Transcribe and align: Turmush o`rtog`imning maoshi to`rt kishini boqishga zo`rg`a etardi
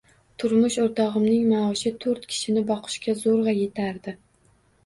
Turmush 0.43 0.77
o`rtog`imning 0.85 1.43
maoshi 1.51 1.91
to`rt 2.05 2.25
kishini 2.31 2.65
boqishga 2.73 3.15
zo`rg`a 3.23 3.55
etardi 3.67 4.19